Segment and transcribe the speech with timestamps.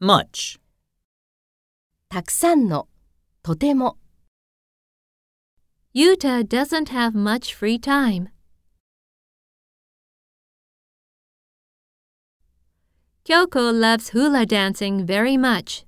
[0.00, 0.60] much,
[2.10, 2.86] たくさんの、
[3.42, 3.96] とても。
[5.94, 8.28] Yuta doesn't have much free time.
[13.24, 15.86] Kyoko loves hula dancing very much.